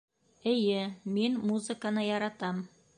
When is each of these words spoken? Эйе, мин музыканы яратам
Эйе, 0.53 0.79
мин 1.19 1.37
музыканы 1.51 2.11
яратам 2.11 2.69